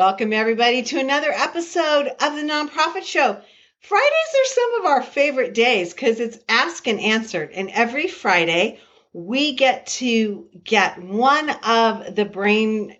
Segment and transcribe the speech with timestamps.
[0.00, 3.38] Welcome, everybody, to another episode of the Nonprofit Show.
[3.80, 7.50] Fridays are some of our favorite days because it's ask and answered.
[7.52, 8.80] And every Friday,
[9.12, 12.96] we get to get one of the Brain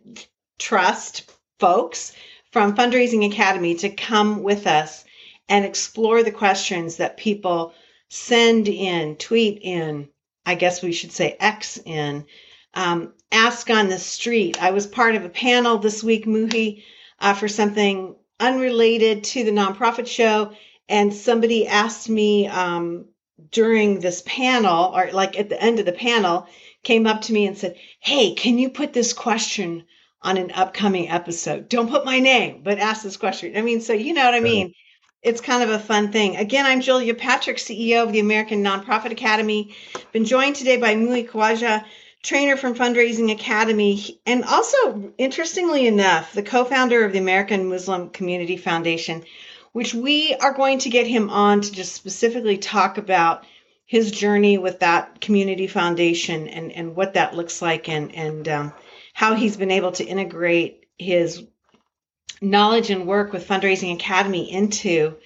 [0.58, 2.12] Trust folks
[2.52, 5.06] from Fundraising Academy to come with us
[5.48, 7.72] and explore the questions that people
[8.10, 10.10] send in, tweet in,
[10.44, 12.26] I guess we should say X in,
[12.74, 14.62] um, ask on the street.
[14.62, 16.82] I was part of a panel this week, Muhi,
[17.20, 20.52] uh, for something unrelated to the nonprofit show.
[20.88, 23.06] And somebody asked me um,
[23.50, 26.48] during this panel, or like at the end of the panel,
[26.82, 29.84] came up to me and said, Hey, can you put this question
[30.22, 31.68] on an upcoming episode?
[31.68, 33.56] Don't put my name, but ask this question.
[33.56, 34.74] I mean, so you know what I mean?
[35.22, 36.36] It's kind of a fun thing.
[36.36, 39.74] Again, I'm Julia Patrick, CEO of the American Nonprofit Academy.
[40.12, 41.84] Been joined today by Muhi Khwaja,
[42.22, 48.10] trainer from Fundraising Academy, and also, interestingly enough, the co founder of the American Muslim
[48.10, 49.24] Community Foundation,
[49.72, 53.44] which we are going to get him on to just specifically talk about
[53.86, 58.72] his journey with that community foundation and, and what that looks like and, and um,
[59.14, 61.44] how he's been able to integrate his
[62.40, 65.16] knowledge and work with Fundraising Academy into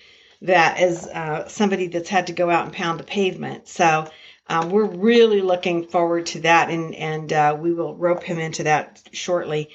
[0.43, 3.69] that as uh, somebody that's had to go out and pound the pavement.
[3.69, 4.09] So,
[4.47, 8.65] um, we're really looking forward to that, and and uh, we will rope him into
[8.65, 9.71] that shortly.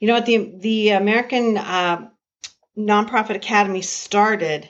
[0.00, 2.08] You know what the the American uh,
[2.76, 4.68] Nonprofit Academy started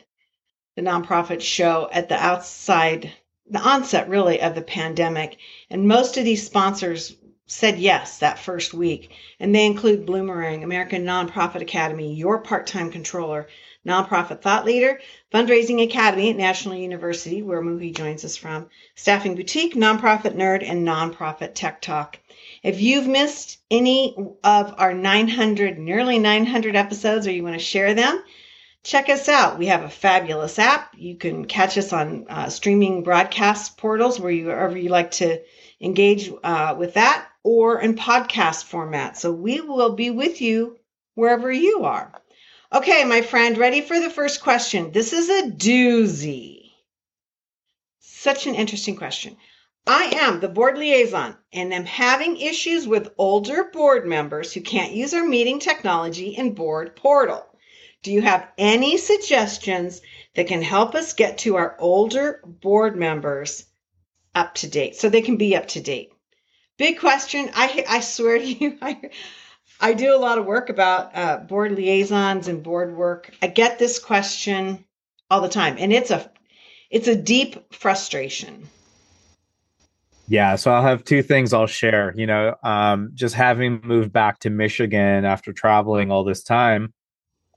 [0.77, 3.13] the nonprofit show at the outside,
[3.49, 5.39] the onset really of the pandemic,
[5.71, 7.17] and most of these sponsors
[7.47, 12.91] said yes that first week, and they include Bloomerang, American Nonprofit Academy, Your Part Time
[12.91, 13.49] Controller,
[13.87, 14.99] Nonprofit Thought Leader,
[15.33, 20.87] Fundraising Academy at National University, where Muhi joins us from, Staffing Boutique, Nonprofit Nerd, and
[20.87, 22.19] Nonprofit Tech Talk.
[22.63, 27.93] If you've missed any of our 900, nearly 900 episodes, or you want to share
[27.93, 28.23] them,
[28.83, 29.59] check us out.
[29.59, 30.95] We have a fabulous app.
[30.97, 35.43] You can catch us on uh, streaming broadcast portals where you, wherever you like to
[35.79, 39.17] engage uh, with that, or in podcast format.
[39.17, 40.79] So we will be with you
[41.15, 42.13] wherever you are.
[42.73, 44.91] Okay, my friend, ready for the first question?
[44.91, 46.73] This is a doozy.
[48.01, 49.37] Such an interesting question.
[49.87, 54.93] I am the board liaison and am having issues with older board members who can't
[54.93, 57.45] use our meeting technology and board portal.
[58.03, 60.01] Do you have any suggestions
[60.35, 63.67] that can help us get to our older board members
[64.35, 66.14] up to date so they can be up to date?
[66.77, 67.51] Big question.
[67.55, 69.11] I, I swear to you, I,
[69.81, 73.31] I do a lot of work about uh, board liaisons and board work.
[73.43, 74.85] I get this question
[75.31, 76.31] all the time, and it's a
[76.91, 78.69] it's a deep frustration.
[80.27, 82.15] Yeah, so I'll have two things I'll share.
[82.17, 86.95] You know, um, just having moved back to Michigan after traveling all this time,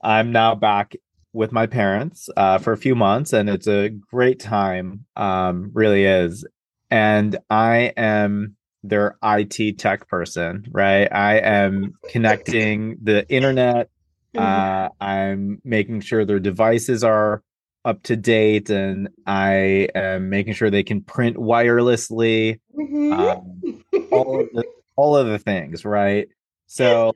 [0.01, 0.95] I'm now back
[1.33, 5.05] with my parents uh, for a few months, and it's a great time.
[5.15, 6.45] Um, really is,
[6.89, 8.56] and I am
[8.89, 11.07] their IT tech person, right?
[11.11, 13.89] I am connecting the internet.
[14.35, 14.39] Mm-hmm.
[14.39, 17.43] Uh, I'm making sure their devices are
[17.85, 22.59] up to date, and I am making sure they can print wirelessly.
[22.77, 23.13] Mm-hmm.
[23.13, 24.65] Um, all of the
[24.95, 26.27] all of the things, right?
[26.67, 27.13] So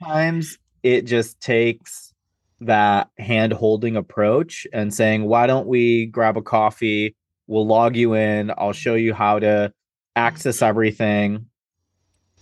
[0.00, 2.12] sometimes it just takes
[2.60, 7.14] that hand holding approach and saying, why don't we grab a coffee?
[7.46, 8.50] We'll log you in.
[8.56, 9.72] I'll show you how to
[10.16, 11.46] access everything.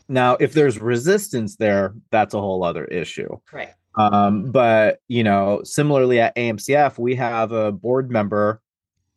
[0.09, 3.39] Now, if there's resistance there, that's a whole other issue.
[3.53, 3.71] Right.
[3.95, 8.61] Um, but you know, similarly at AMCF, we have a board member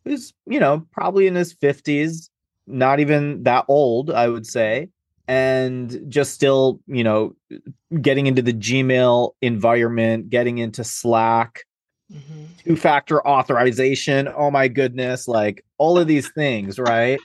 [0.04, 2.30] who's, you know, probably in his 50s,
[2.68, 4.90] not even that old, I would say,
[5.28, 7.36] and just still, you know,
[8.02, 11.66] getting into the Gmail environment, getting into Slack,
[12.12, 12.46] mm-hmm.
[12.64, 14.28] two factor authorization.
[14.28, 17.20] Oh my goodness, like all of these things, right?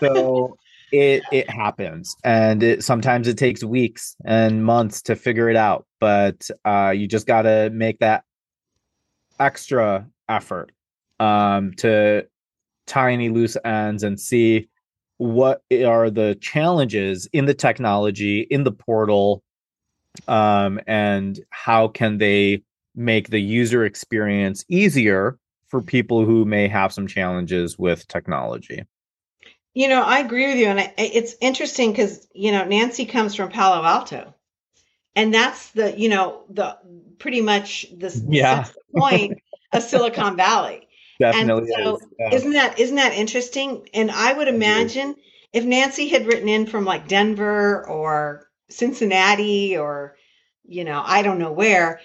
[0.00, 0.56] So
[0.92, 5.86] it it happens and it sometimes it takes weeks and months to figure it out
[6.00, 8.22] but uh you just got to make that
[9.40, 10.70] extra effort
[11.18, 12.24] um to
[12.86, 14.68] tie any loose ends and see
[15.16, 19.42] what are the challenges in the technology in the portal
[20.28, 22.62] um and how can they
[22.94, 28.84] make the user experience easier for people who may have some challenges with technology
[29.74, 30.66] you know, I agree with you.
[30.66, 34.32] And I, it's interesting because, you know, Nancy comes from Palo Alto.
[35.16, 36.78] And that's the, you know, the
[37.18, 38.66] pretty much the yeah.
[38.96, 39.40] point
[39.72, 40.88] of Silicon Valley.
[41.20, 41.72] Definitely.
[41.74, 42.06] And so is.
[42.18, 42.34] Yeah.
[42.34, 43.88] isn't that isn't that interesting?
[43.94, 45.14] And I would imagine
[45.52, 50.16] if Nancy had written in from like Denver or Cincinnati or
[50.66, 52.00] you know, I don't know where,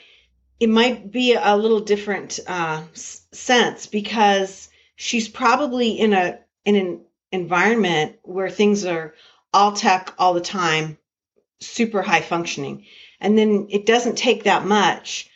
[0.60, 7.02] it might be a little different uh, sense because she's probably in a in an
[7.32, 9.14] environment where things are
[9.54, 10.98] all tech all the time,
[11.60, 12.86] super high functioning,
[13.20, 15.30] and then it doesn't take that much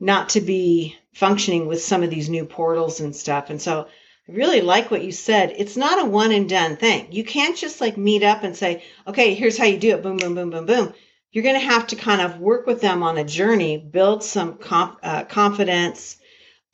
[0.00, 3.50] not to be functioning with some of these new portals and stuff.
[3.50, 3.86] And so
[4.28, 5.54] I really like what you said.
[5.56, 7.12] It's not a one and done thing.
[7.12, 10.02] You can't just like meet up and say, okay, here's how you do it.
[10.02, 10.94] Boom, boom, boom, boom, boom.
[11.30, 14.58] You're going to have to kind of work with them on a journey, build some
[14.58, 16.18] comp, uh, confidence.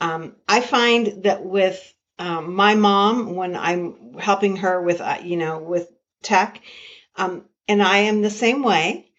[0.00, 5.36] Um, I find that with um, my mom, when I'm helping her with, uh, you
[5.36, 5.88] know, with
[6.22, 6.60] tech,
[7.16, 9.10] um, and I am the same way.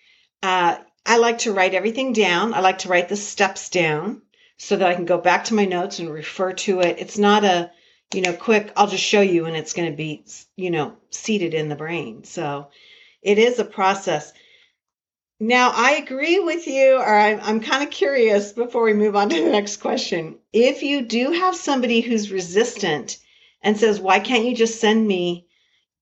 [0.41, 2.53] Uh, I like to write everything down.
[2.53, 4.21] I like to write the steps down
[4.57, 6.97] so that I can go back to my notes and refer to it.
[6.99, 7.71] It's not a,
[8.13, 10.25] you know, quick, I'll just show you and it's going to be,
[10.55, 12.25] you know, seated in the brain.
[12.25, 12.69] So
[13.21, 14.33] it is a process.
[15.39, 19.29] Now, I agree with you, or I'm, I'm kind of curious before we move on
[19.29, 20.37] to the next question.
[20.51, 23.17] If you do have somebody who's resistant
[23.61, 25.47] and says, why can't you just send me,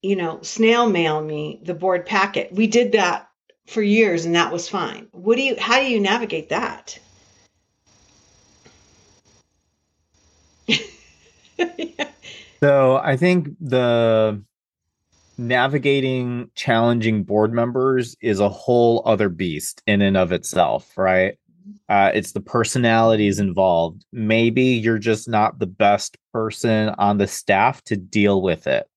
[0.02, 2.52] you know, snail mail me the board packet?
[2.52, 3.30] We did that
[3.68, 5.08] for years and that was fine.
[5.12, 6.98] What do you how do you navigate that?
[12.60, 14.42] So I think the
[15.38, 21.38] navigating challenging board members is a whole other beast in and of itself, right?
[21.90, 24.06] Uh, it's the personalities involved.
[24.12, 28.90] Maybe you're just not the best person on the staff to deal with it.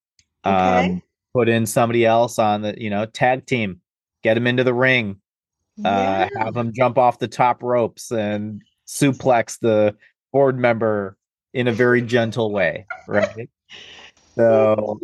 [0.45, 0.87] Okay.
[0.87, 1.03] Um,
[1.35, 3.81] put in somebody else on the, you know, tag team
[4.23, 5.21] get them into the ring,
[5.85, 6.29] uh, yeah.
[6.37, 9.95] uh, have them jump off the top ropes and suplex the
[10.33, 11.17] board member
[11.55, 13.49] in a very gentle way, right?
[14.37, 15.01] So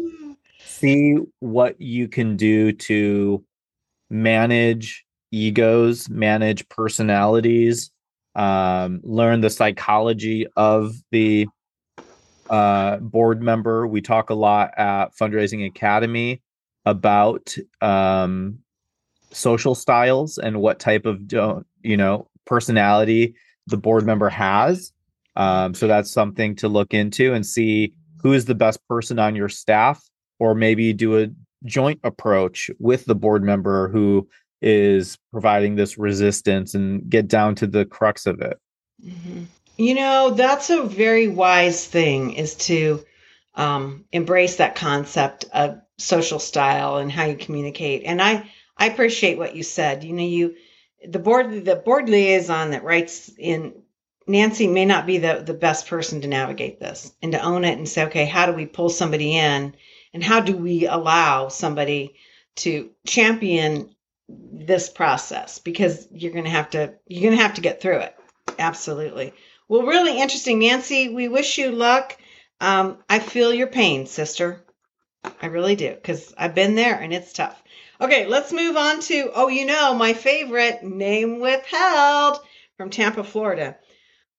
[0.78, 3.44] see what you can do to
[4.10, 7.90] manage egos, manage personalities,
[8.34, 11.46] um, learn the psychology of the
[12.50, 13.86] uh, board member.
[13.86, 16.42] We talk a lot at Fundraising Academy
[16.84, 18.58] about um,
[19.32, 21.20] social styles and what type of
[21.82, 23.34] you know personality
[23.66, 24.92] the board member has.
[25.34, 27.92] Um, so that's something to look into and see
[28.22, 30.02] who is the best person on your staff,
[30.38, 31.28] or maybe do a
[31.64, 34.28] joint approach with the board member who
[34.62, 38.58] is providing this resistance and get down to the crux of it.
[39.04, 39.44] Mm-hmm.
[39.76, 43.04] You know, that's a very wise thing is to
[43.54, 48.02] um, embrace that concept of social style and how you communicate.
[48.04, 50.04] And I, I appreciate what you said.
[50.04, 50.54] You know, you
[51.06, 53.74] the board the board liaison that writes in
[54.26, 57.78] Nancy may not be the, the best person to navigate this and to own it
[57.78, 59.74] and say, okay, how do we pull somebody in
[60.16, 62.14] and how do we allow somebody
[62.54, 63.94] to champion
[64.26, 65.58] this process?
[65.58, 68.16] Because you're gonna have to you're gonna have to get through it.
[68.58, 69.34] Absolutely.
[69.68, 71.10] Well, really interesting, Nancy.
[71.10, 72.16] We wish you luck.
[72.62, 74.64] Um, I feel your pain, sister.
[75.42, 77.62] I really do, because I've been there and it's tough.
[78.00, 82.38] Okay, let's move on to, oh, you know, my favorite name withheld
[82.78, 83.76] from Tampa, Florida.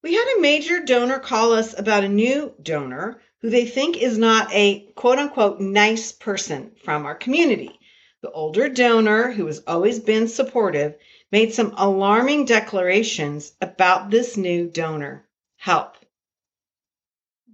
[0.01, 4.17] We had a major donor call us about a new donor who they think is
[4.17, 7.79] not a quote unquote nice person from our community.
[8.21, 10.95] The older donor, who has always been supportive,
[11.31, 15.27] made some alarming declarations about this new donor.
[15.57, 15.95] Help.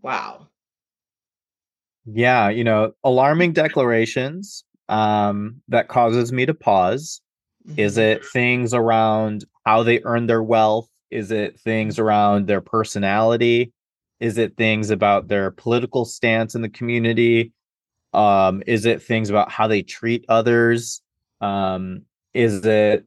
[0.01, 0.47] Wow.
[2.05, 7.21] Yeah, you know, alarming declarations um, that causes me to pause?
[7.67, 7.79] Mm-hmm.
[7.79, 10.87] Is it things around how they earn their wealth?
[11.09, 13.71] Is it things around their personality?
[14.23, 17.51] Is it things about their political stance in the community?
[18.13, 21.01] Um, is it things about how they treat others?
[21.41, 22.03] Um,
[22.33, 23.05] is it,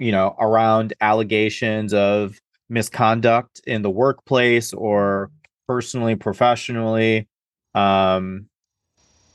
[0.00, 5.30] you know, around allegations of misconduct in the workplace or
[5.68, 7.28] personally, professionally?
[7.76, 8.48] Um,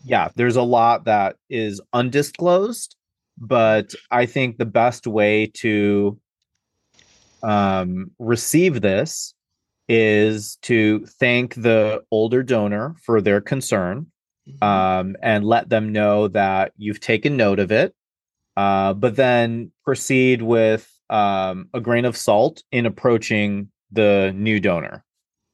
[0.03, 2.97] yeah, there's a lot that is undisclosed,
[3.37, 6.19] but I think the best way to
[7.43, 9.33] um, receive this
[9.93, 14.07] is to thank the older donor for their concern
[14.47, 14.63] mm-hmm.
[14.63, 17.93] um, and let them know that you've taken note of it,
[18.55, 25.03] uh, but then proceed with um, a grain of salt in approaching the new donor.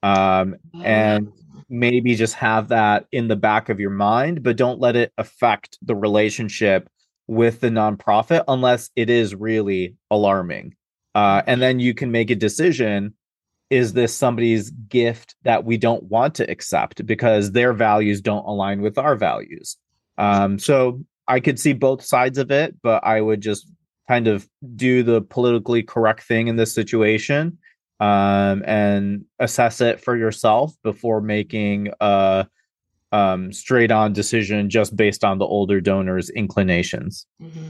[0.04, 0.82] Um, oh.
[0.84, 1.32] And
[1.68, 5.80] maybe just have that in the back of your mind, but don't let it affect
[5.82, 6.88] the relationship
[7.26, 10.76] with the nonprofit unless it is really alarming.
[11.16, 13.16] Uh, and then you can make a decision
[13.70, 18.82] is this somebody's gift that we don't want to accept because their values don't align
[18.82, 19.78] with our values?
[20.18, 23.70] Um, so I could see both sides of it, but I would just
[24.08, 27.58] kind of do the politically correct thing in this situation
[28.00, 32.48] um, and assess it for yourself before making a
[33.12, 37.26] um, straight on decision just based on the older donor's inclinations.
[37.42, 37.70] Mm-hmm.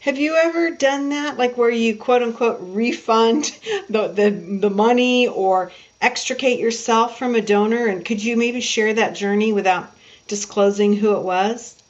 [0.00, 5.28] Have you ever done that, like where you quote unquote refund the, the the money
[5.28, 7.86] or extricate yourself from a donor?
[7.86, 9.94] And could you maybe share that journey without
[10.26, 11.80] disclosing who it was?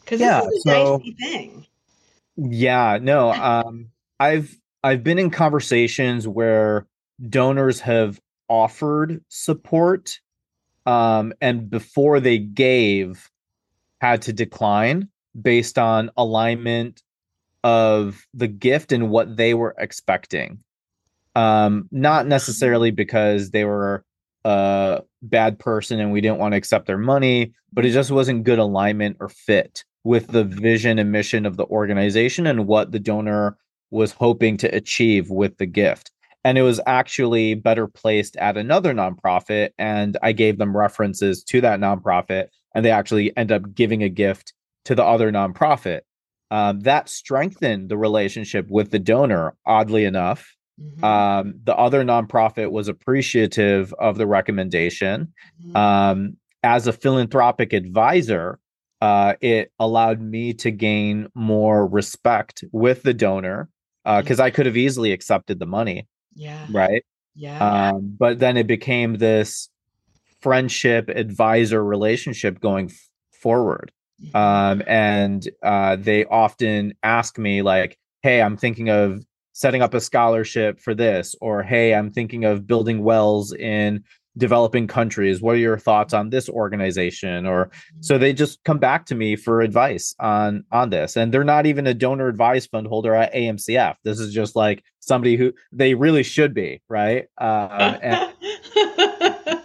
[0.00, 1.66] Because Yeah, this is a so dicey thing.
[2.36, 3.90] yeah, no, um,
[4.20, 6.86] I've I've been in conversations where
[7.28, 10.20] donors have offered support
[10.86, 13.28] um, and before they gave
[14.00, 15.08] had to decline
[15.40, 17.02] based on alignment
[17.62, 20.58] of the gift and what they were expecting.
[21.34, 24.04] Um not necessarily because they were
[24.44, 28.44] a bad person and we didn't want to accept their money but it just wasn't
[28.44, 32.98] good alignment or fit with the vision and mission of the organization and what the
[32.98, 33.56] donor
[33.90, 36.10] was hoping to achieve with the gift.
[36.42, 41.60] And it was actually better placed at another nonprofit and i gave them references to
[41.60, 44.54] that nonprofit and they actually end up giving a gift
[44.86, 46.00] to the other nonprofit
[46.50, 51.04] um, that strengthened the relationship with the donor oddly enough Mhm.
[51.04, 55.76] um, the other nonprofit was appreciative of the recommendation Mhm.
[55.76, 58.58] um, as a philanthropic advisor
[59.02, 63.68] uh, it allowed me to gain more respect with the donor
[64.04, 66.66] because i could have easily accepted the money yeah.
[66.70, 67.04] right
[67.34, 67.58] Yeah.
[67.92, 69.68] um, but then it became this
[70.40, 73.92] friendship advisor relationship going f- forward.
[74.34, 80.00] Um, and uh, they often ask me like hey i'm thinking of setting up a
[80.00, 84.02] scholarship for this or hey i'm thinking of building wells in
[84.36, 85.40] developing countries.
[85.40, 87.46] What are your thoughts on this organization?
[87.46, 91.16] Or so they just come back to me for advice on on this.
[91.16, 94.82] And they're not even a donor advised fund holder at amcf this is just like
[95.00, 97.26] somebody who they really should be right?
[97.38, 98.32] Um, and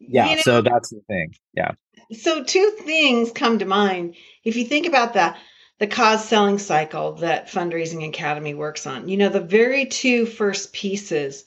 [0.00, 1.34] yeah You know, so that's the thing.
[1.54, 1.72] Yeah
[2.12, 4.16] so two things come to mind.
[4.42, 5.34] If you think about the
[5.78, 10.72] the cause selling cycle that Fundraising Academy works on, you know, the very two first
[10.72, 11.44] pieces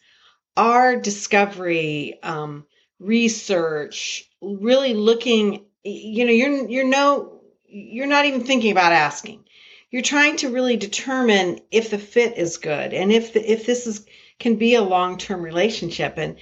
[0.58, 2.66] are discovery, um,
[3.00, 5.66] research, really looking.
[5.84, 9.46] You know, you're you're no, you're not even thinking about asking.
[9.90, 13.88] You're trying to really determine if the fit is good and if the, if this
[13.88, 14.06] is
[14.40, 16.16] can be a long term relationship.
[16.18, 16.38] And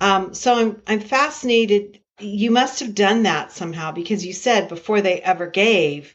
[0.00, 2.00] um, so I'm I'm fascinated.
[2.20, 6.14] You must have done that somehow because you said before they ever gave,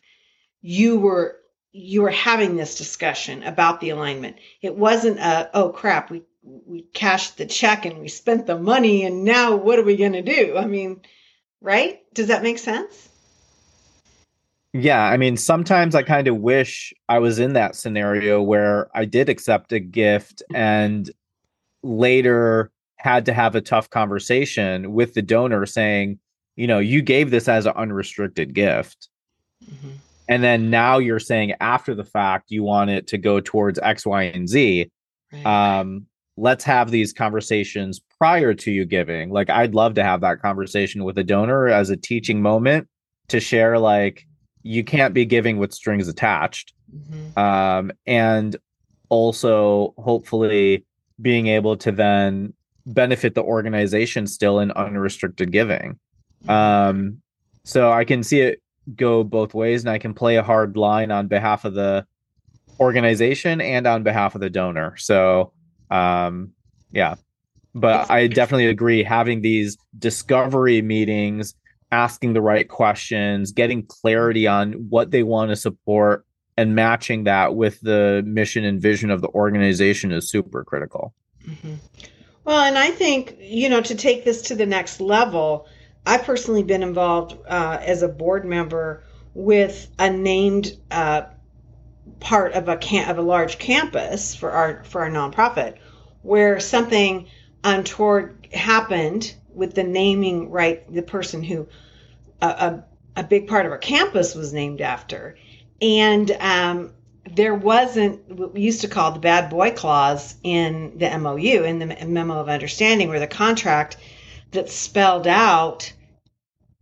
[0.61, 1.37] you were
[1.71, 4.37] you were having this discussion about the alignment.
[4.61, 9.03] It wasn't a oh crap we we cashed the check and we spent the money
[9.03, 10.55] and now what are we going to do?
[10.57, 11.01] I mean,
[11.59, 12.01] right?
[12.13, 13.09] Does that make sense?
[14.73, 19.05] Yeah, I mean, sometimes I kind of wish I was in that scenario where I
[19.05, 20.55] did accept a gift mm-hmm.
[20.55, 21.11] and
[21.81, 22.71] later
[23.05, 26.19] had to have a tough conversation with the donor saying,
[26.57, 29.07] you know, you gave this as an unrestricted gift.
[29.63, 29.91] Mm-hmm.
[30.27, 34.05] And then now you're saying after the fact you want it to go towards X,
[34.05, 34.91] Y, and Z.
[35.31, 35.45] Right.
[35.45, 39.29] Um, let's have these conversations prior to you giving.
[39.29, 42.87] Like, I'd love to have that conversation with a donor as a teaching moment
[43.27, 44.25] to share, like,
[44.63, 46.73] you can't be giving with strings attached.
[46.91, 47.37] Mhm.
[47.37, 48.55] Um, and
[49.09, 50.85] also, hopefully,
[51.21, 52.53] being able to then
[52.85, 55.99] benefit the organization still in unrestricted giving.
[56.47, 57.21] Um,
[57.63, 58.61] so I can see it
[58.95, 62.05] go both ways, and I can play a hard line on behalf of the
[62.79, 64.95] organization and on behalf of the donor.
[64.97, 65.53] So,
[65.89, 66.51] um,
[66.91, 67.15] yeah,
[67.73, 69.03] but I definitely agree.
[69.03, 71.55] Having these discovery meetings,
[71.91, 76.25] asking the right questions, getting clarity on what they want to support,
[76.57, 81.13] and matching that with the mission and vision of the organization is super critical.
[81.43, 81.77] Mhm.
[82.45, 85.67] Well, and I think, you know, to take this to the next level,
[86.05, 91.23] I've personally been involved uh, as a board member with a named uh,
[92.19, 95.77] part of a of a large campus for our for our nonprofit,
[96.21, 97.27] where something
[97.63, 101.67] untoward happened with the naming right, the person who
[102.41, 102.85] a, a,
[103.17, 105.35] a big part of our campus was named after,
[105.81, 106.93] and um,
[107.31, 111.79] there wasn't what we used to call the bad boy clause in the MOU, in
[111.79, 113.97] the memo of understanding, or the contract
[114.51, 115.91] that spelled out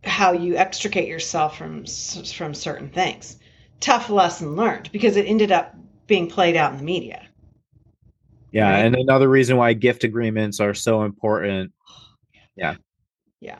[0.04, 3.38] how you extricate yourself from from certain things.
[3.80, 5.74] Tough lesson learned because it ended up
[6.06, 7.26] being played out in the media.
[8.52, 8.84] Yeah, Right.
[8.84, 11.72] and another reason why gift agreements are so important.
[11.88, 12.06] Oh,
[12.54, 12.76] yeah,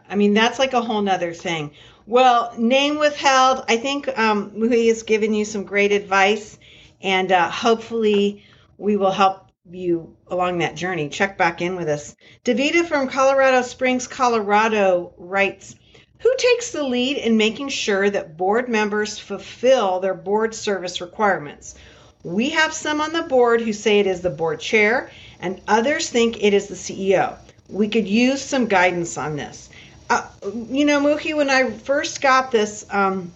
[0.08, 1.72] I mean that's like a whole nother thing.
[2.06, 3.64] Well, name withheld.
[3.68, 6.58] I think um, has given you some great advice,
[7.02, 8.44] And uh, hopefully,
[8.78, 11.08] we will help you along that journey.
[11.08, 12.16] Check back in with us.
[12.44, 15.74] Davita from Colorado Springs, Colorado writes
[16.18, 21.74] Who takes the lead in making sure that board members fulfill their board service requirements?
[22.22, 25.10] We have some on the board who say it is the board chair,
[25.40, 27.36] and others think it is the CEO.
[27.68, 29.70] We could use some guidance on this.
[30.10, 30.26] Uh,
[30.70, 33.32] you know, Muhi, when I first got this, um,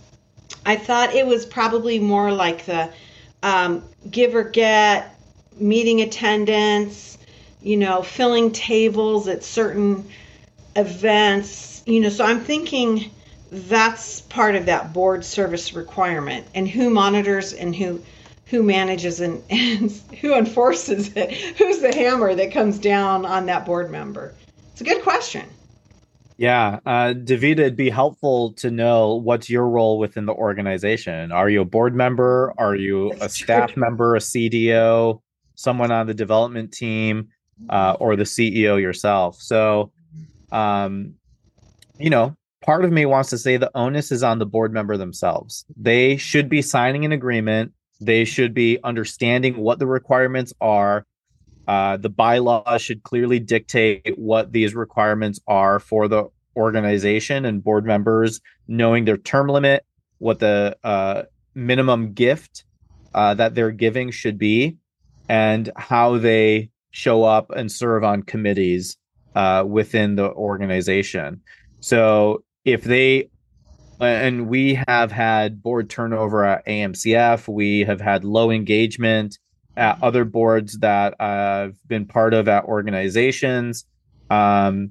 [0.67, 2.93] I thought it was probably more like the
[3.43, 5.19] um, give or get,
[5.59, 7.19] meeting attendance,
[7.63, 10.09] you know, filling tables at certain
[10.77, 12.09] events, you know.
[12.09, 13.11] So I'm thinking
[13.51, 18.03] that's part of that board service requirement and who monitors and who
[18.47, 23.65] who manages and, and who enforces it who's the hammer that comes down on that
[23.65, 24.35] board member
[24.73, 25.49] it's a good question
[26.39, 31.33] yeah, uh, Davita, it'd be helpful to know what's your role within the organization.
[31.33, 32.55] Are you a board member?
[32.57, 35.21] Are you a staff member, a CDO,
[35.57, 37.29] someone on the development team,
[37.69, 39.35] uh, or the CEO yourself?
[39.43, 39.91] So,
[40.53, 41.15] um,
[41.99, 44.97] you know, part of me wants to say the onus is on the board member
[44.97, 45.65] themselves.
[45.77, 47.73] They should be signing an agreement.
[48.01, 51.05] They should be understanding what the requirements are
[51.69, 56.25] uh, the bylaw should clearly dictate what these requirements are for the
[56.57, 59.85] organization and board members knowing their term limit,
[60.17, 61.23] what the uh,
[61.55, 62.65] minimum gift
[63.15, 64.79] uh, that they're giving should be,
[65.29, 68.97] and how they show up and serve on committees
[69.35, 71.43] uh, within the organization.
[71.81, 73.29] So if they
[74.01, 79.39] and we have had board turnover at AMCF, we have had low engagement
[79.79, 83.85] at other boards that I've been part of at organizations.
[84.29, 84.91] Um,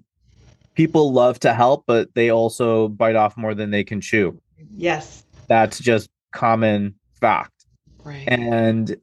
[0.75, 4.39] people love to help, but they also bite off more than they can chew.
[4.75, 5.25] Yes.
[5.47, 7.65] That's just common fact.
[8.03, 8.23] Right.
[8.27, 8.95] And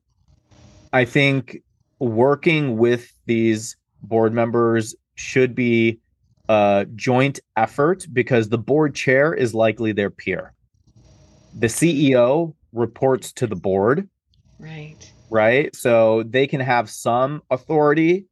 [0.94, 1.62] I think
[1.99, 6.01] working with these board members should be
[6.49, 10.55] a joint effort because the board chair is likely their peer.
[11.59, 14.09] The CEO reports to the board.
[14.59, 15.75] Right right?
[15.75, 18.27] So they can have some authority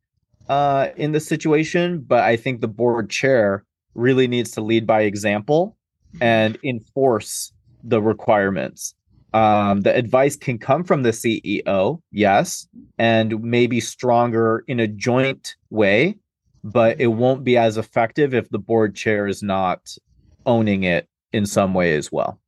[0.49, 5.03] uh, in the situation, but I think the board chair really needs to lead by
[5.03, 5.77] example
[6.15, 6.23] mm-hmm.
[6.23, 7.53] and enforce
[7.83, 8.95] the requirements.
[9.35, 12.67] Um, the advice can come from the CEO, yes,
[12.99, 16.19] and maybe stronger in a joint way,
[16.63, 19.97] but it won't be as effective if the board chair is not
[20.45, 22.42] owning it in some way as well.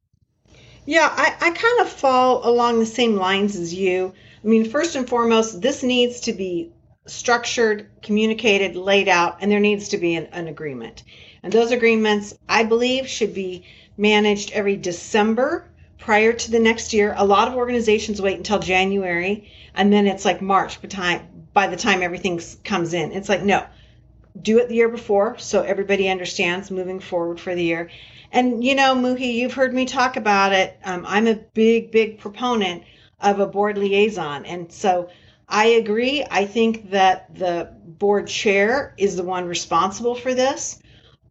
[0.87, 4.12] Yeah, I, I kind of fall along the same lines as you.
[4.42, 6.73] I mean, first and foremost, this needs to be
[7.07, 11.03] structured, communicated, laid out, and there needs to be an, an agreement.
[11.42, 13.64] And those agreements, I believe, should be
[13.97, 15.68] managed every December
[15.99, 17.14] prior to the next year.
[17.16, 21.68] A lot of organizations wait until January, and then it's like March by time by
[21.68, 23.12] the time everything comes in.
[23.12, 23.64] It's like no,
[24.40, 27.90] do it the year before so everybody understands moving forward for the year.
[28.35, 30.77] And you know, Muhi, you've heard me talk about it.
[30.85, 32.83] Um, I'm a big, big proponent
[33.20, 34.44] of a board liaison.
[34.44, 35.09] And so
[35.49, 36.25] I agree.
[36.29, 40.83] I think that the board chair is the one responsible for this.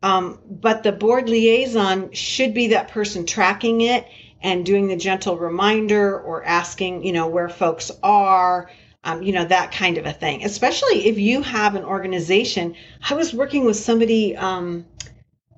[0.01, 4.07] Um, but the board liaison should be that person tracking it
[4.41, 8.69] and doing the gentle reminder or asking, you know, where folks are,
[9.03, 10.45] um, you know, that kind of a thing.
[10.45, 12.75] Especially if you have an organization.
[13.09, 14.85] I was working with somebody um,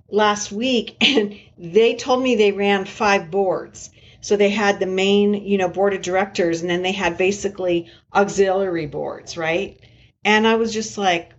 [0.10, 3.89] last week and they told me they ran five boards.
[4.22, 7.91] So they had the main, you know, board of directors and then they had basically
[8.13, 9.80] auxiliary boards, right?
[10.24, 11.32] And I was just like,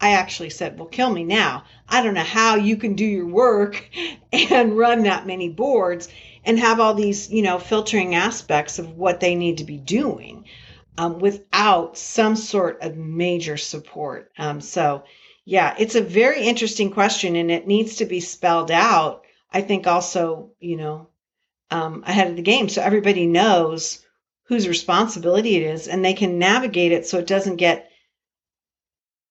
[0.00, 1.64] I actually said, well, kill me now.
[1.88, 3.88] I don't know how you can do your work
[4.32, 6.08] and run that many boards
[6.44, 10.44] and have all these, you know, filtering aspects of what they need to be doing
[10.98, 14.30] um, without some sort of major support.
[14.38, 15.04] Um, so,
[15.46, 19.24] yeah, it's a very interesting question and it needs to be spelled out.
[19.50, 21.08] I think also, you know,
[21.70, 24.04] um, ahead of the game so everybody knows
[24.44, 27.90] whose responsibility it is and they can navigate it so it doesn't get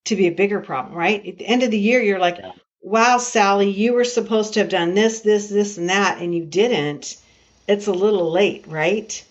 [0.05, 1.25] to be a bigger problem, right?
[1.25, 2.39] At the end of the year, you're like,
[2.81, 6.45] wow, Sally, you were supposed to have done this, this, this, and that, and you
[6.45, 7.17] didn't.
[7.67, 9.25] It's a little late, right?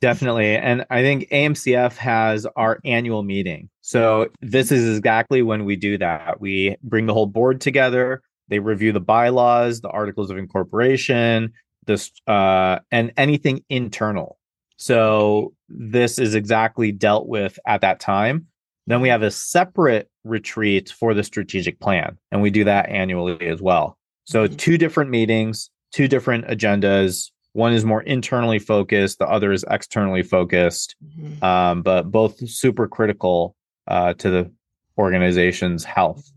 [0.00, 0.56] Definitely.
[0.56, 3.68] And I think AMCF has our annual meeting.
[3.82, 6.40] So this is exactly when we do that.
[6.40, 8.22] We bring the whole board together.
[8.48, 11.52] They review the bylaws, the articles of incorporation,
[11.86, 14.38] this uh, and anything internal.
[14.76, 18.46] So this is exactly dealt with at that time.
[18.86, 23.46] Then we have a separate retreat for the strategic plan, and we do that annually
[23.46, 23.98] as well.
[24.24, 24.56] So mm-hmm.
[24.56, 30.22] two different meetings, two different agendas, one is more internally focused the other is externally
[30.22, 31.42] focused Mhm.
[31.42, 33.54] um, but both super critical
[33.88, 34.50] uh, to the
[34.98, 36.32] organization's health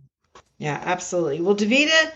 [0.58, 1.42] Yeah, absolutely.
[1.42, 2.12] Well, Davita,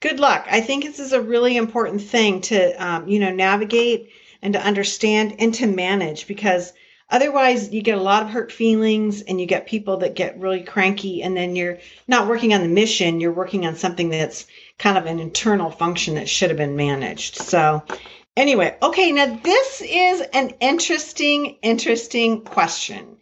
[0.00, 0.46] good luck.
[0.50, 4.10] I think this is a really important thing to, um, you know, navigate
[4.42, 6.72] and to understand and to manage because
[7.10, 10.62] otherwise you get a lot of hurt feelings and you get people that get really
[10.62, 14.46] cranky and then you're not working on the mission, you're working on something that's
[14.78, 17.36] kind of an internal function that should have been managed.
[17.36, 17.82] So,
[18.36, 23.16] anyway, okay, now this is an interesting, interesting question.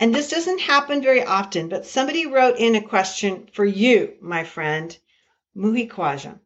[0.00, 4.44] And this doesn't happen very often, but somebody wrote in a question for you, my
[4.44, 4.96] friend,
[5.56, 6.38] Muhi Khwaja.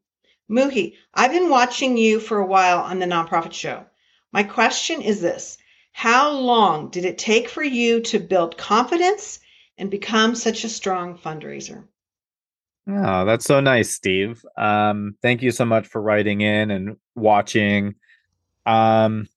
[0.50, 3.86] Muhi, I've been watching you for a while on the Nonprofit Show.
[4.32, 5.58] My question is this
[5.92, 9.40] How long did it take for you to build confidence
[9.78, 11.84] and become such a strong fundraiser?
[12.88, 14.44] Oh, that's so nice, Steve.
[14.56, 17.96] Um, thank you so much for writing in and watching.
[18.64, 19.28] Um,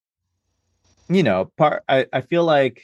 [1.10, 2.84] you know, part I, I feel like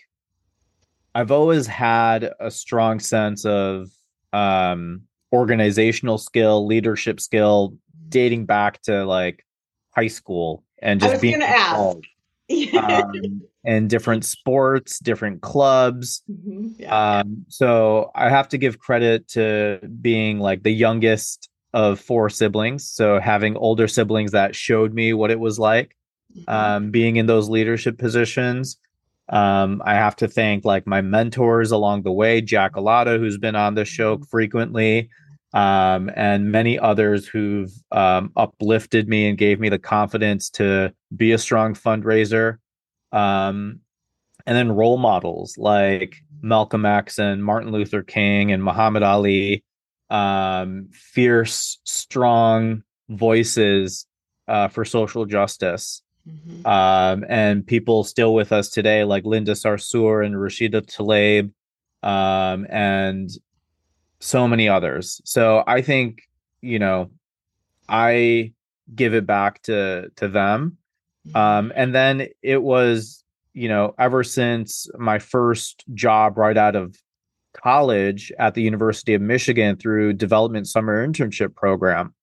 [1.15, 3.89] I've always had a strong sense of
[4.34, 5.01] um
[5.34, 7.75] organizational skill, leadership skill,
[8.10, 9.43] dating back to like
[9.95, 11.71] high school and just being gonna ask.
[11.71, 12.08] involved,
[12.78, 16.21] um, in different sports, different clubs.
[16.30, 17.19] Mhm, yeah.
[17.19, 22.88] Um, so I have to give credit to being like the youngest of four siblings.
[22.89, 25.95] So having older siblings that showed me what it was like
[26.38, 26.54] Mhm.
[26.54, 28.78] um, being in those leadership positions.
[29.30, 33.56] Um, I have to thank like my mentors along the way, Jack Alotta, who's been
[33.56, 35.10] on the show frequently,
[35.54, 41.32] um, and many others who've um, uplifted me and gave me the confidence to be
[41.32, 42.58] a strong fundraiser.
[43.12, 43.80] Um,
[44.46, 49.64] and then role models like Malcolm X and Martin Luther King and Muhammad Ali,
[50.12, 54.06] um, fierce, strong voices
[54.48, 56.04] uh, for social justice.
[56.28, 56.66] Mhm.
[56.66, 61.52] Um, and people still with us today, like Linda Sarsour and Rashida Tlaib,
[62.08, 63.30] um, and
[64.20, 65.22] so many others.
[65.26, 66.22] So I think,
[66.62, 67.12] you know,
[67.88, 68.54] I
[68.94, 70.78] give it back to to them.
[71.34, 76.96] Um, and then it was, you know, ever since my first job right out of
[77.54, 82.14] college at the University of Michigan through development summer internship program,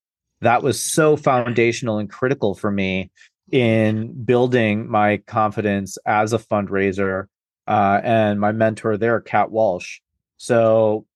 [0.41, 3.11] that was so foundational and critical for me
[3.53, 7.27] in building my confidence as a fundraiser
[7.69, 10.01] uh, and my mentor there, Kat Walsh.
[10.39, 11.07] So,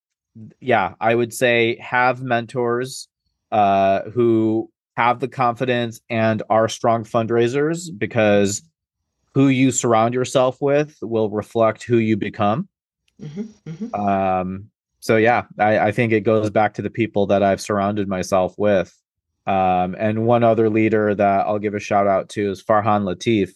[0.61, 3.09] yeah, I would say have mentors
[3.51, 8.63] uh, who have the confidence and are strong fundraisers because
[9.35, 12.69] who you surround yourself with will reflect who you become.
[13.21, 13.99] Mhm, mhm.
[13.99, 14.71] Um,
[15.01, 18.55] so yeah, I, I think it goes back to the people that I've surrounded myself
[18.59, 18.95] with.
[19.47, 23.53] Um, and one other leader that I'll give a shout out to is Farhan Latif.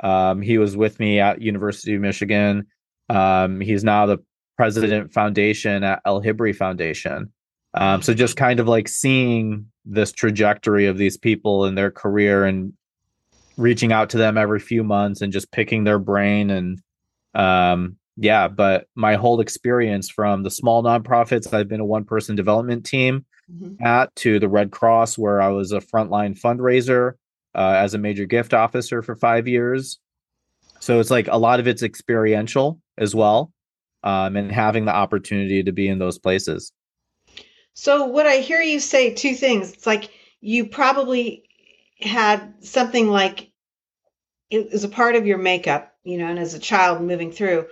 [0.00, 2.66] Um, he was with me at University of Michigan.
[3.08, 4.18] Um, he's now the
[4.56, 7.32] president foundation at El Hibri Foundation.
[7.74, 12.44] Um, so just kind of like seeing this trajectory of these people in their career
[12.44, 12.72] and
[13.56, 16.80] reaching out to them every few months and just picking their brain and
[17.34, 22.36] um yeah but my whole experience from the small nonprofits i've been a one person
[22.36, 23.76] development team Mhm.
[23.82, 27.12] at to the red cross where i was a frontline fundraiser
[27.54, 29.98] uh, as a major gift officer for five years
[30.80, 33.52] so it's like a lot of it's experiential as well
[34.04, 36.72] um, and having the opportunity to be in those places
[37.74, 39.72] So, what I hear you say, two things.
[39.72, 41.44] It's like you probably
[42.00, 43.50] had something like
[44.50, 47.66] it was a part of your makeup, you know, and as a child moving through.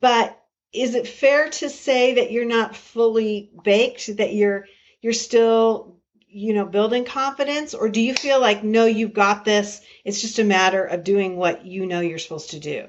[0.00, 0.40] But
[0.72, 4.66] is it fair to say that you're not fully baked, that you're
[5.00, 5.96] you're still,
[6.28, 9.80] you know, building confidence, or do you feel like no, you've got this?
[10.04, 12.88] It's just a matter of doing what you know you're supposed to do.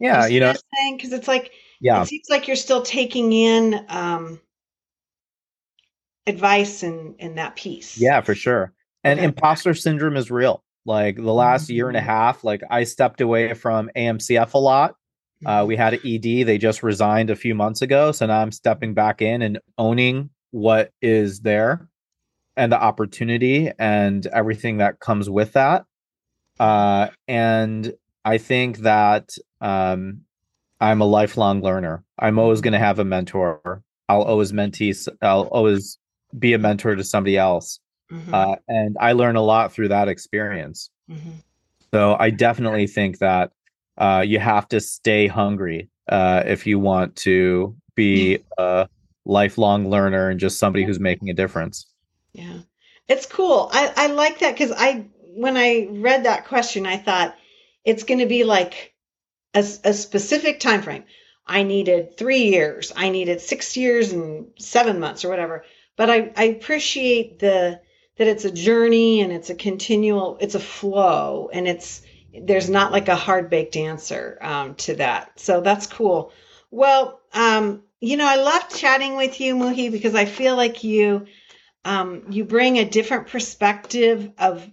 [0.00, 3.86] yeah you know saying because it's like yeah it seems like you're still taking in
[3.88, 4.40] um,
[6.26, 7.98] advice and in that piece.
[8.00, 8.72] Yeah, for sure.
[9.02, 9.26] And Okay.
[9.26, 10.62] imposter syndrome is real.
[10.86, 12.06] Like the last year and a Mhm.
[12.06, 14.96] half, like I stepped away from AMCF a lot.
[15.44, 15.66] Uh, Mhm.
[15.68, 18.12] we had an ED, they just resigned a few months ago.
[18.12, 21.88] So now I'm stepping back in and owning what is there
[22.56, 25.84] and the opportunity and everything that comes with that.
[26.60, 27.92] Uh, and
[28.24, 30.20] I think that um,
[30.80, 32.04] I'm a lifelong learner.
[32.20, 33.82] I'm always going to have a mentor.
[34.08, 35.08] I'll always mentee.
[35.20, 35.98] I'll always
[36.38, 37.80] be a mentor to somebody else.
[38.12, 38.32] Mhm.
[38.32, 40.88] Uh, and I learn a lot through that experience.
[41.10, 41.42] Mhm.
[41.92, 43.50] So I definitely think that
[43.98, 48.88] uh, you have to stay hungry uh, if you want to be a
[49.24, 51.86] lifelong learner and just somebody who's making a difference.
[52.32, 52.58] Yeah.
[53.08, 53.70] It's cool.
[53.72, 55.06] I, I like that because I
[55.36, 57.36] when I read that question, I thought
[57.84, 58.94] it's going to be like
[59.52, 61.04] a, a specific time frame.
[61.46, 62.92] I needed three years.
[62.96, 65.64] I needed six years and seven months or whatever.
[65.96, 67.80] But I, I appreciate the
[68.16, 72.02] that it's a journey and it's a continual, it's a flow, and it's
[72.42, 75.38] there's not like a hard baked answer um, to that.
[75.38, 76.32] So that's cool.
[76.70, 81.26] Well, um, you know, I love chatting with you, Muhi, because I feel like you
[81.84, 84.68] um, you bring a different perspective of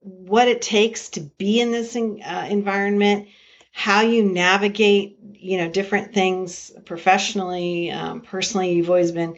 [0.00, 3.28] what it takes to be in this uh, environment,
[3.72, 8.72] how you navigate, you know, different things professionally, um, personally.
[8.72, 9.36] You've always been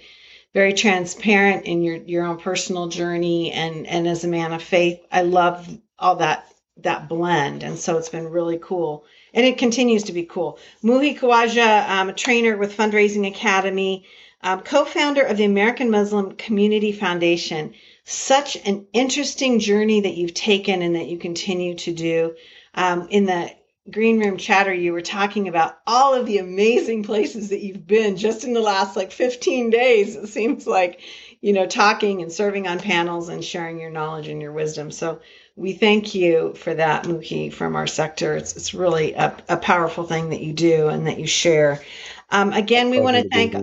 [0.54, 5.00] very transparent in your your own personal journey, and and as a man of faith,
[5.12, 6.48] I love all that
[6.78, 10.58] that blend, and so it's been really cool, and it continues to be cool.
[10.84, 14.04] Muhi Khwaja, um, a trainer with Fundraising Academy
[14.42, 17.74] um, co founder of the American Muslim Community Foundation.
[18.04, 22.36] Such an interesting journey that you've taken and that you continue to do.
[22.74, 23.50] Um, in the
[23.90, 28.16] green room chatter, you were talking about all of the amazing places that you've been
[28.16, 30.14] just in the last like 15 days.
[30.14, 31.00] It seems like,
[31.40, 34.90] you know, talking and serving on panels and sharing your knowledge and your wisdom.
[34.90, 35.20] So
[35.56, 38.36] we thank you for that, Muhi, from our sector.
[38.36, 41.82] It's, it's really a, a powerful thing that you do and that you share.
[42.30, 43.54] Um, again, we want to thank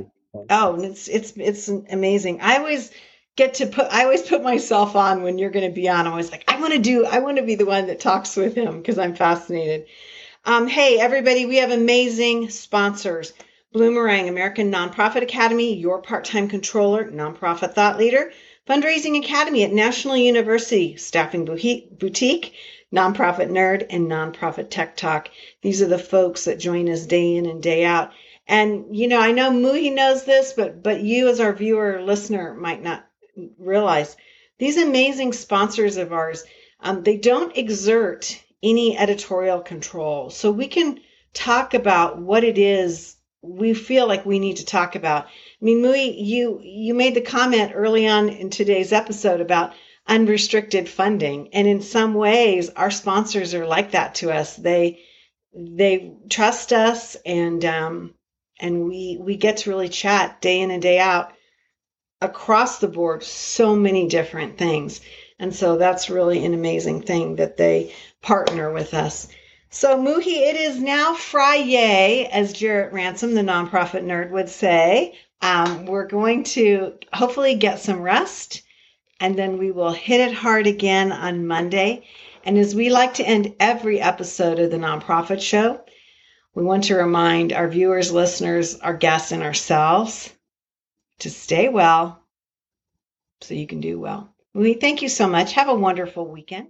[0.50, 2.42] Oh, it's it's it's amazing.
[2.42, 2.92] I always
[3.36, 6.06] get to put I always put myself on when you're going to be on.
[6.06, 8.36] I'm always like, I want to do I want to be the one that talks
[8.36, 9.86] with him because I'm fascinated.
[10.46, 13.34] Um, hey everybody, we have amazing sponsors.
[13.74, 18.32] Bloomerang, American Nonprofit Academy, your part-time controller, nonprofit thought leader,
[18.66, 22.54] Fundraising Academy at National University, Staffing Boutique,
[22.94, 25.30] Nonprofit Nerd, and Nonprofit Tech Talk.
[25.62, 28.12] These are the folks that join us day in and day out.
[28.48, 32.54] And you know, I know Muhi knows this, but but you as our viewer listener
[32.54, 33.06] might not
[33.58, 34.16] realize
[34.60, 36.46] these amazing sponsors of ours.
[36.80, 41.02] Um, they don't exert any editorial control, so we can
[41.34, 45.26] talk about what it is we feel like we need to talk about.
[45.26, 45.30] I
[45.66, 49.74] mean, Muhi, you you made the comment early on in today's episode about
[50.08, 54.56] unrestricted funding, and in some ways, our sponsors are like that to us.
[54.56, 55.00] They
[55.54, 58.14] they trust us and um,
[58.60, 61.34] and we we get to really chat day in and day out
[62.22, 65.02] across the board so many different things
[65.40, 69.28] and so that's really an amazing thing that they partner with us
[69.74, 75.86] so muhi it is now friday as jarrett ransom the nonprofit nerd would say um,
[75.86, 78.62] we're going to hopefully get some rest
[79.20, 82.06] and then we will hit it hard again on monday
[82.46, 85.84] and as we like to end every episode of the nonprofit show
[86.56, 90.32] we want to remind our viewers, listeners, our guests, and ourselves
[91.20, 92.22] to stay well
[93.42, 94.34] so you can do well.
[94.54, 95.54] We thank you so much.
[95.54, 96.68] Have a wonderful weekend.